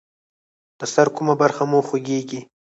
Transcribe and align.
د 0.79 0.81
سر 0.93 1.07
کومه 1.15 1.33
برخه 1.41 1.63
مو 1.71 1.79
خوږیږي؟ 1.87 2.39